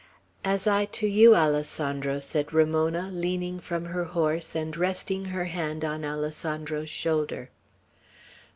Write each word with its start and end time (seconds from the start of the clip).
"As 0.43 0.65
I 0.65 0.85
to 0.85 1.05
you, 1.05 1.35
Alessandro," 1.35 2.17
said 2.19 2.51
Ramona, 2.53 3.11
leaning 3.13 3.59
from 3.59 3.85
her 3.85 4.05
horse, 4.05 4.55
and 4.55 4.75
resting 4.75 5.25
her 5.25 5.45
hand 5.45 5.85
on 5.85 6.03
Alessandro's 6.03 6.89
shoulder. 6.89 7.51